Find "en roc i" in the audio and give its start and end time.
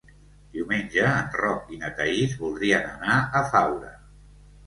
1.09-1.77